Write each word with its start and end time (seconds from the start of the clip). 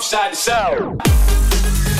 From 0.00 0.06
side 0.06 0.34
to. 0.34 1.99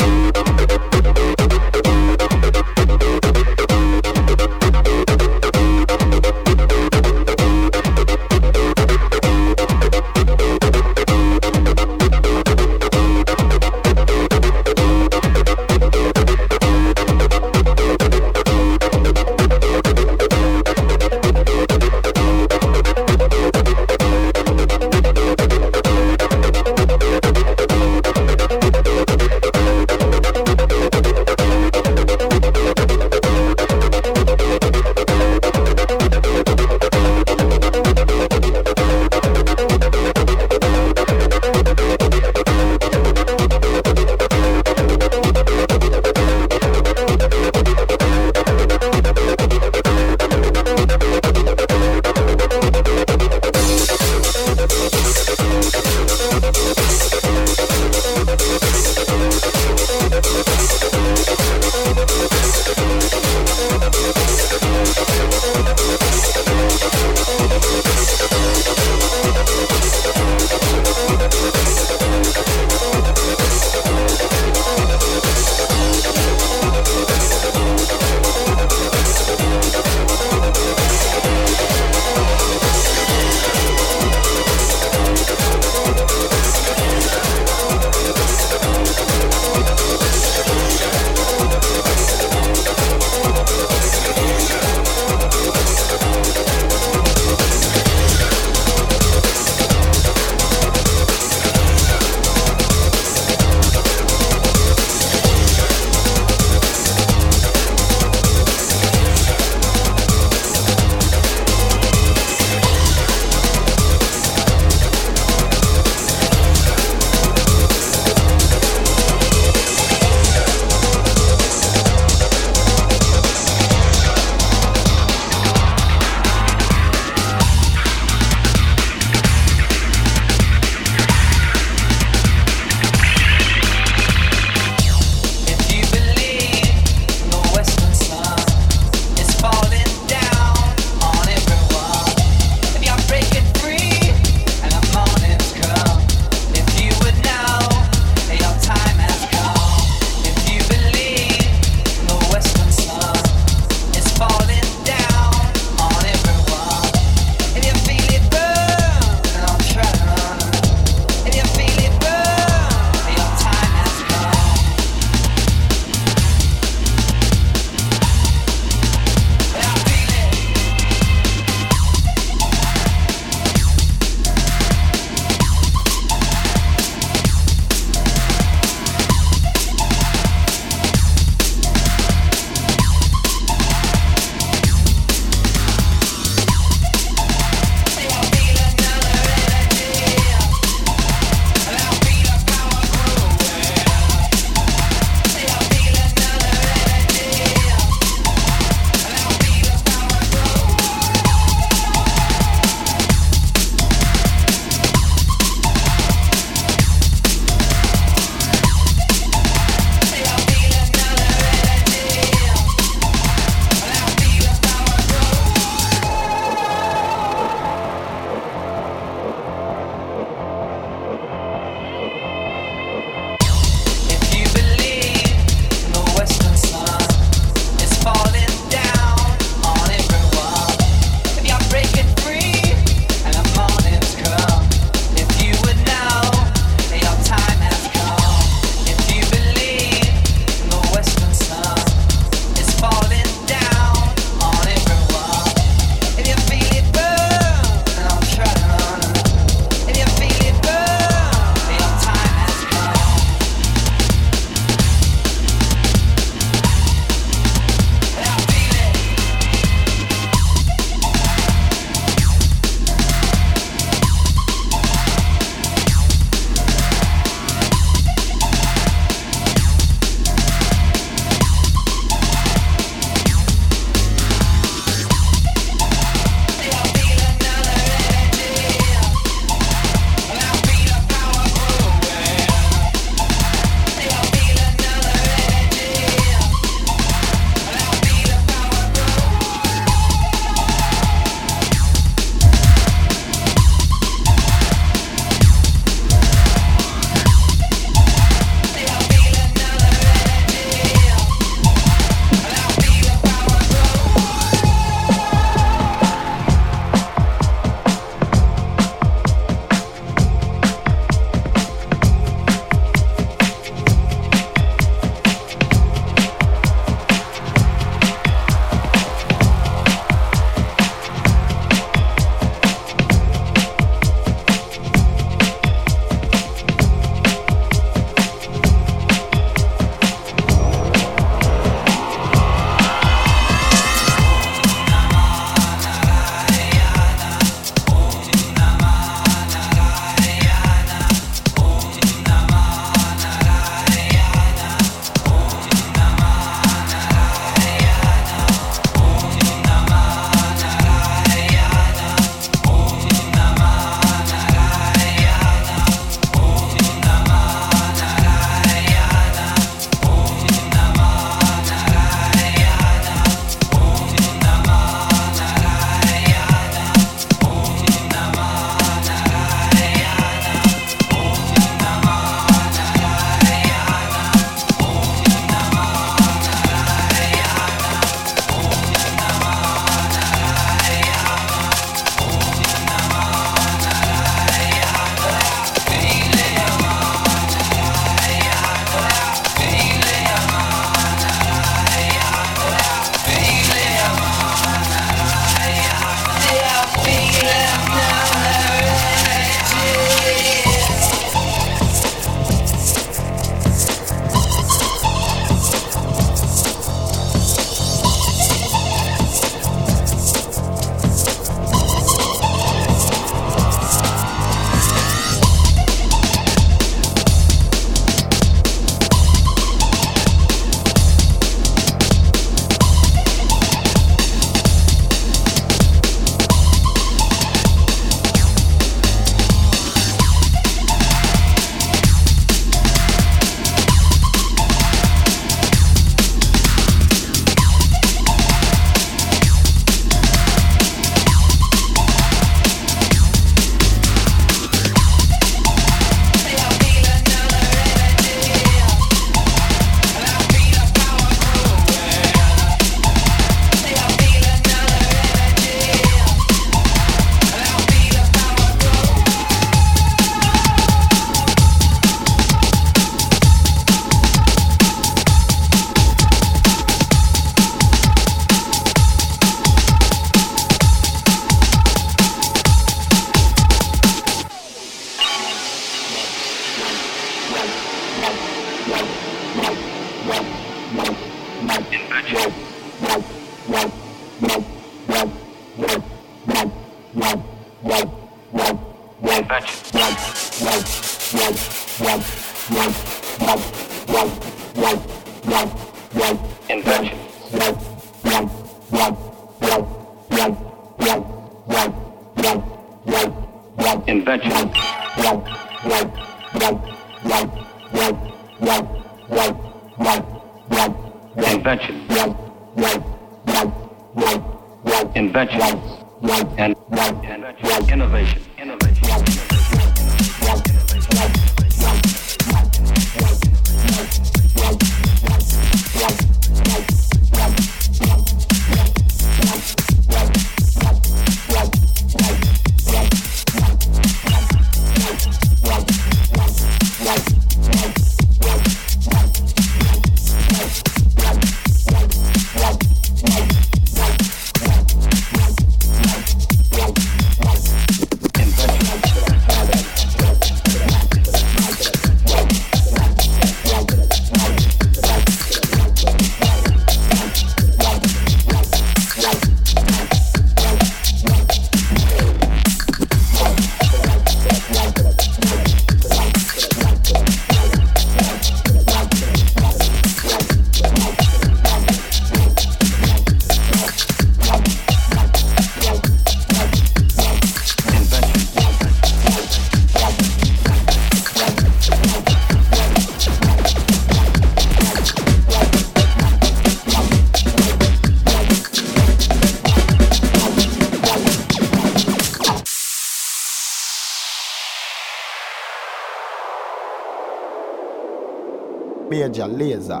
de 599.28 599.42
aleza. 599.42 600.00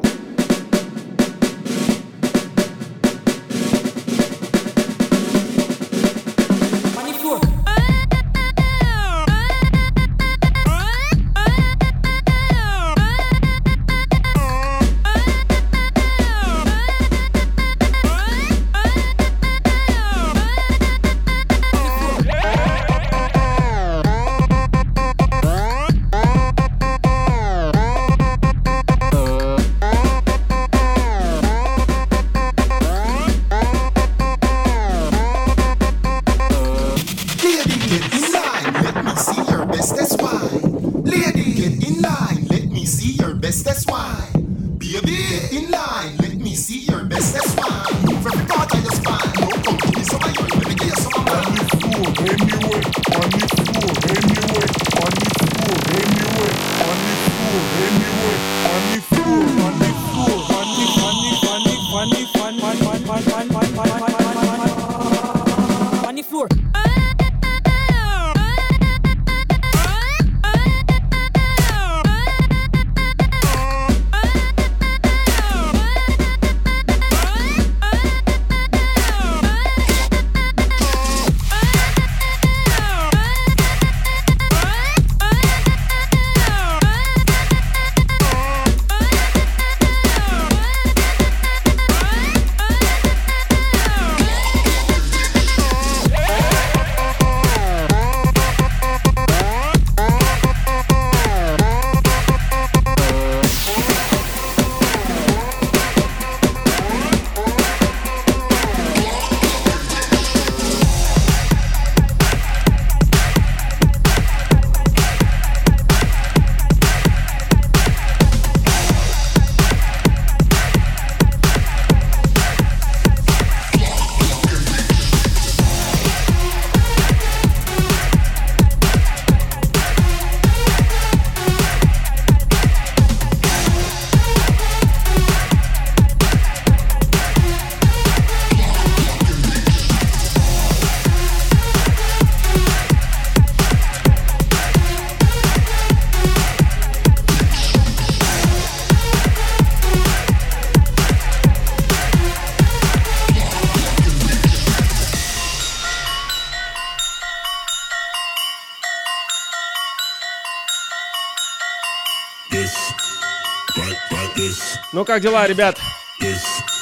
как 165.08 165.22
дела, 165.22 165.46
ребят? 165.46 165.80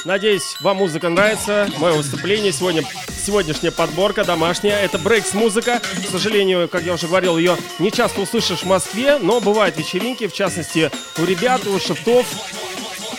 Надеюсь, 0.05 0.57
вам 0.61 0.79
музыка 0.79 1.09
нравится. 1.09 1.69
Мое 1.79 1.93
выступление 1.93 2.51
сегодня, 2.51 2.83
сегодняшняя 3.25 3.71
подборка 3.71 4.25
домашняя. 4.25 4.81
Это 4.81 4.99
breaks 4.99 5.37
музыка. 5.37 5.81
К 5.81 6.11
сожалению, 6.11 6.69
как 6.69 6.83
я 6.83 6.95
уже 6.95 7.07
говорил, 7.07 7.39
ее 7.39 7.57
не 7.79 7.93
часто 7.93 8.21
услышишь 8.21 8.63
в 8.63 8.67
Москве, 8.67 9.19
но 9.19 9.41
бывают 9.41 9.77
вечеринки, 9.77 10.27
в 10.27 10.33
частности, 10.33 10.91
у 11.19 11.25
ребят, 11.25 11.69
у 11.69 11.79
шифтов. 11.79 12.27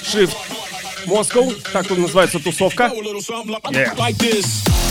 Шифт 0.03 0.35
Москва, 1.05 1.53
так 1.71 1.87
тут 1.87 1.99
называется 1.99 2.39
тусовка. 2.39 2.91
Yeah. 3.71 4.86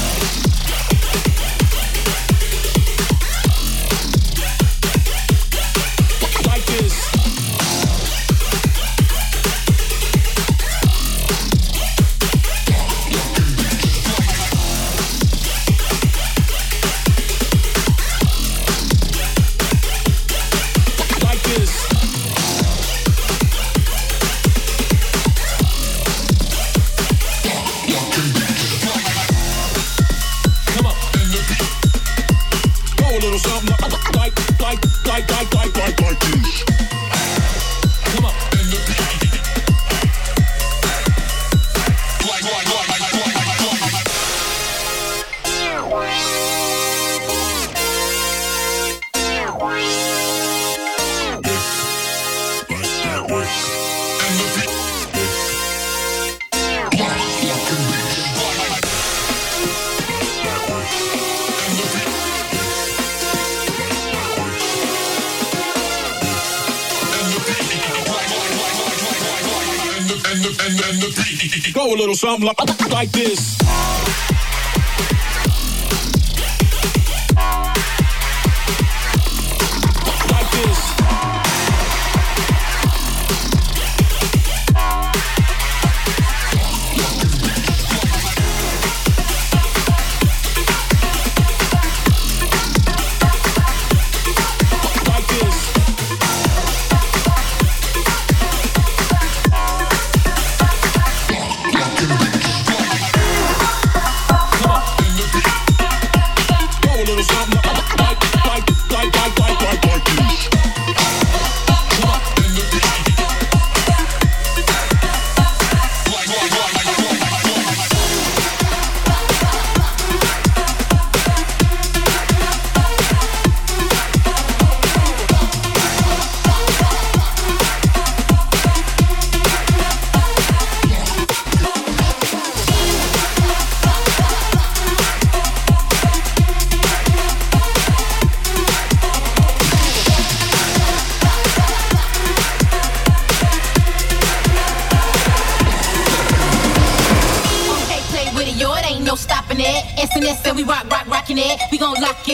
I'm 72.37 72.43
like. 72.43 72.76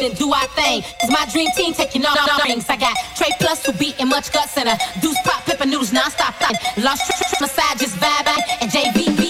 get 0.03 0.11
and 0.11 0.19
do 0.19 0.33
our 0.33 0.47
thing. 0.49 0.83
It's 1.01 1.11
my 1.11 1.25
dream 1.33 1.49
team 1.57 1.73
taking 1.73 2.05
all 2.05 2.15
the 2.15 2.43
rings. 2.45 2.69
I 2.69 2.77
got 2.77 2.97
Trey 3.17 3.31
plus 3.41 3.65
who 3.65 3.73
beat 3.73 4.01
and 4.01 4.09
much 4.09 4.33
guts 4.33 4.57
in 4.57 4.67
a 4.67 4.77
deuce 5.01 5.19
pop, 5.25 5.45
pepper 5.45 5.67
noodles 5.67 5.93
non-stop. 5.93 6.35
Lost 6.79 7.07
tr- 7.07 7.13
tr- 7.17 7.37
tr- 7.37 7.43
massage, 7.43 7.83
and 8.61 8.71
JV. 8.71 9.22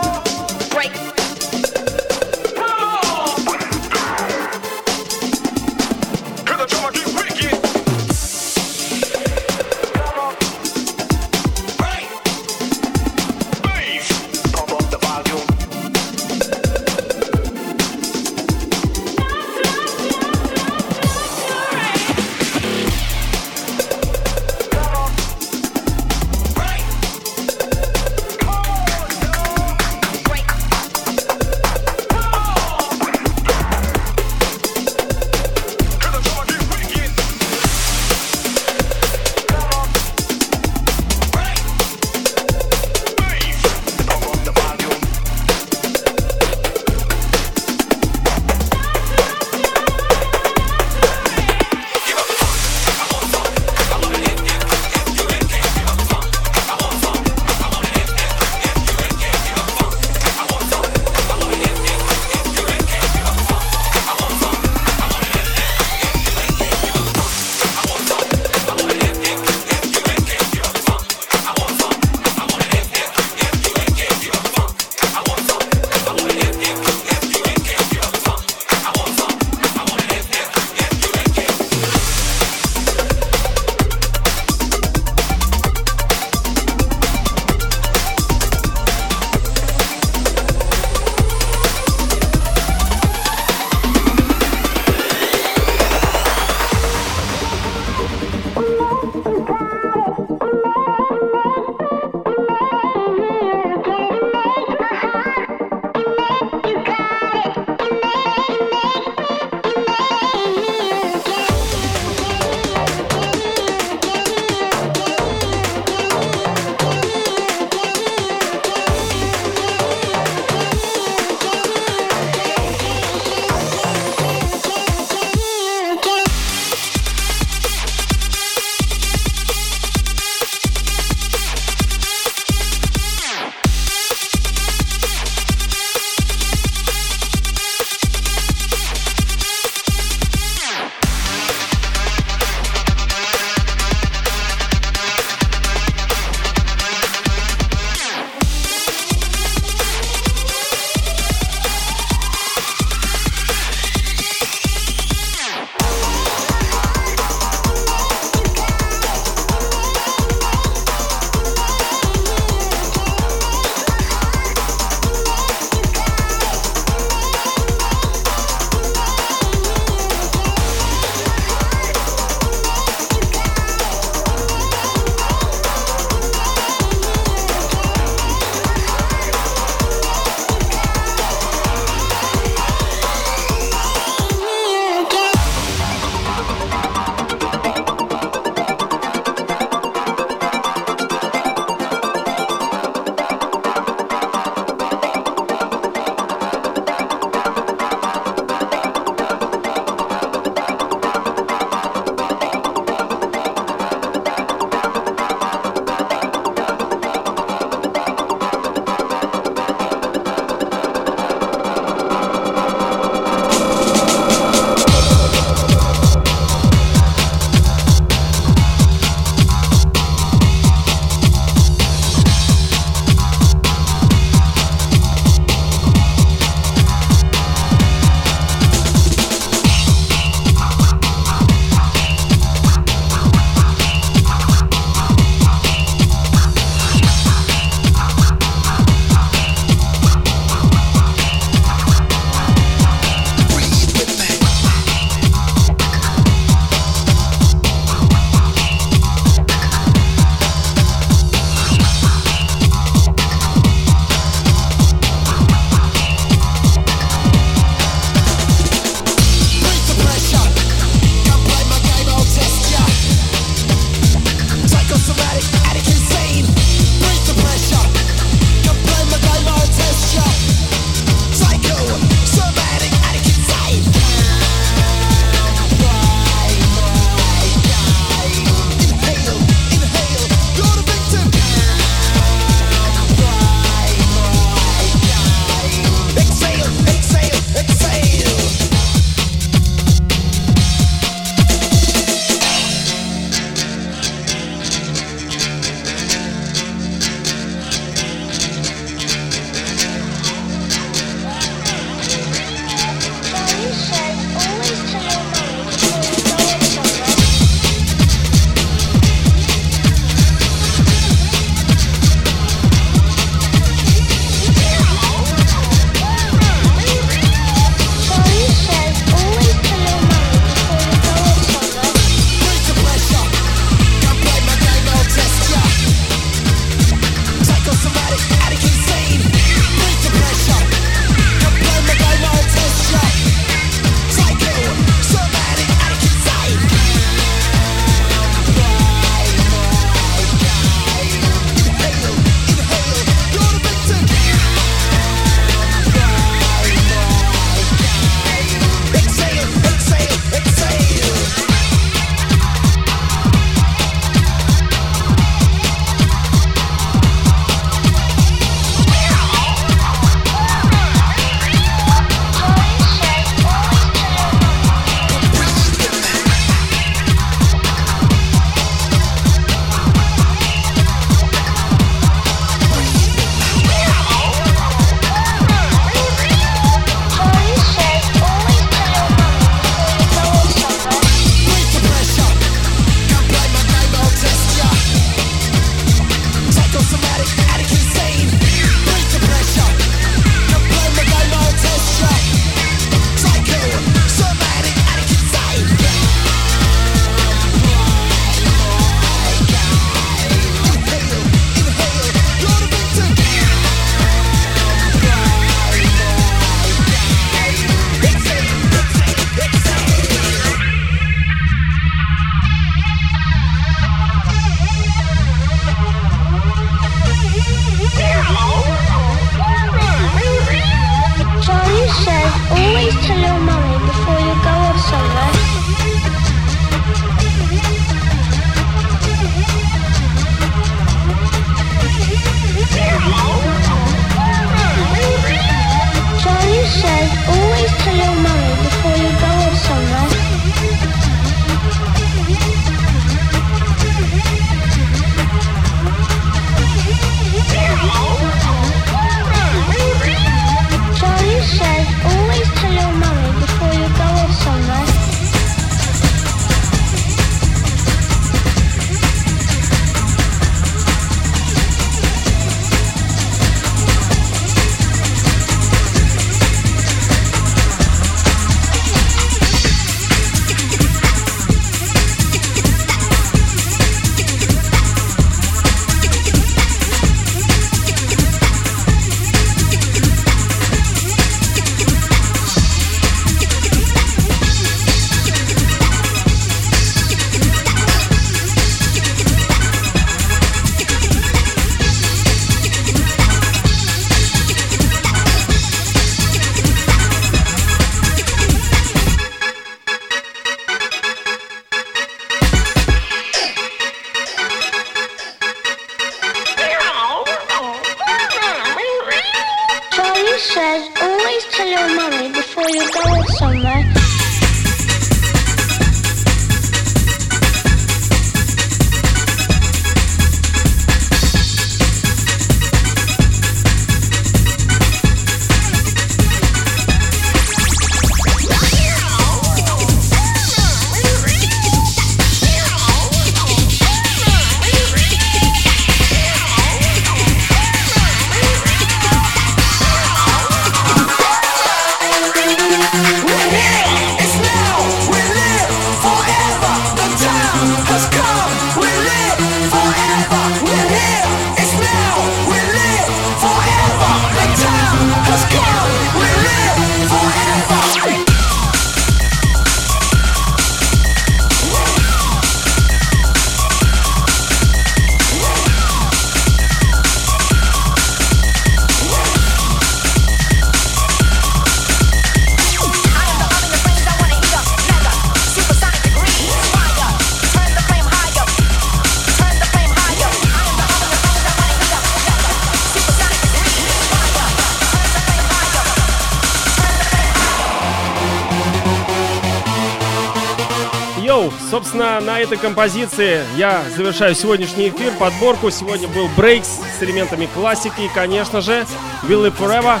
Собственно, 591.94 592.20
на 592.20 592.40
этой 592.40 592.58
композиции 592.58 593.44
я 593.56 593.84
завершаю 593.94 594.34
сегодняшний 594.34 594.88
эфир, 594.88 595.12
подборку. 595.12 595.70
Сегодня 595.70 596.08
был 596.08 596.28
брейкс 596.36 596.68
с 596.98 597.02
элементами 597.02 597.48
классики 597.54 598.00
и, 598.00 598.08
конечно 598.08 598.60
же, 598.60 598.84
Will 599.22 599.46
Live 599.46 599.56
Forever, 599.56 600.00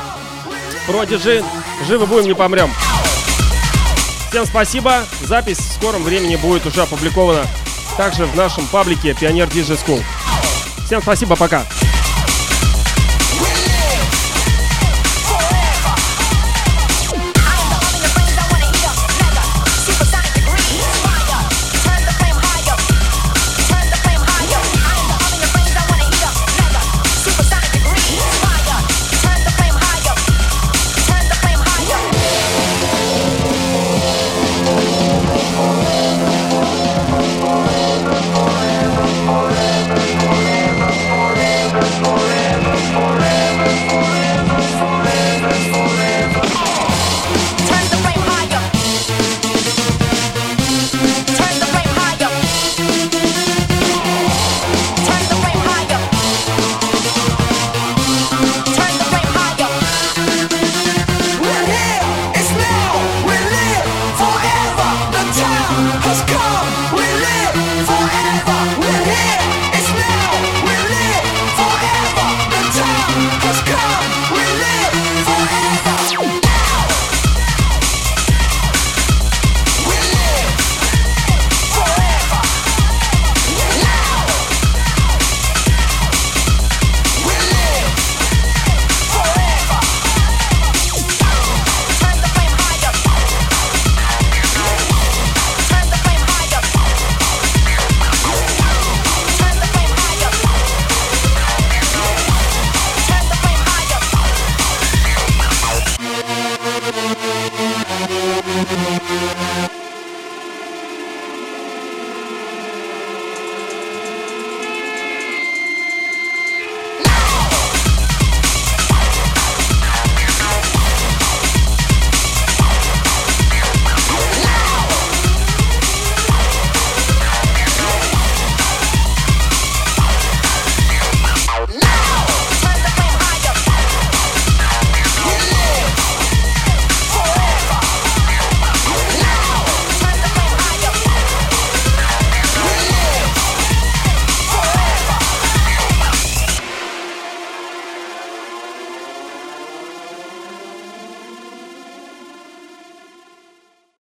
Prodigy, 0.88 1.44
живы 1.86 2.06
будем, 2.06 2.26
не 2.26 2.34
помрем. 2.34 2.68
Всем 4.30 4.44
спасибо, 4.44 5.04
запись 5.22 5.58
в 5.58 5.72
скором 5.74 6.02
времени 6.02 6.34
будет 6.34 6.66
уже 6.66 6.82
опубликована 6.82 7.46
также 7.96 8.26
в 8.26 8.34
нашем 8.34 8.66
паблике 8.66 9.14
Пионер 9.14 9.46
Диджей 9.46 9.76
School. 9.76 10.02
Всем 10.86 11.00
спасибо, 11.00 11.36
пока. 11.36 11.62